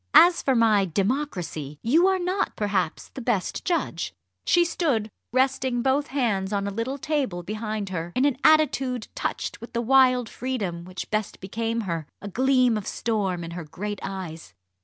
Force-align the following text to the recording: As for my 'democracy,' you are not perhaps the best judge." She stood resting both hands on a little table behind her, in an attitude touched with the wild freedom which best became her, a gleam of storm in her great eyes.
As 0.15 0.41
for 0.41 0.55
my 0.55 0.85
'democracy,' 0.85 1.77
you 1.83 2.07
are 2.07 2.17
not 2.17 2.55
perhaps 2.55 3.09
the 3.09 3.21
best 3.21 3.63
judge." 3.63 4.15
She 4.47 4.65
stood 4.65 5.11
resting 5.31 5.83
both 5.83 6.07
hands 6.07 6.51
on 6.51 6.65
a 6.67 6.71
little 6.71 6.97
table 6.97 7.43
behind 7.43 7.89
her, 7.89 8.11
in 8.15 8.25
an 8.25 8.37
attitude 8.43 9.09
touched 9.13 9.61
with 9.61 9.73
the 9.73 9.79
wild 9.83 10.27
freedom 10.27 10.85
which 10.85 11.11
best 11.11 11.39
became 11.39 11.81
her, 11.81 12.07
a 12.19 12.27
gleam 12.27 12.77
of 12.79 12.87
storm 12.87 13.43
in 13.43 13.51
her 13.51 13.63
great 13.63 13.99
eyes. 14.01 14.55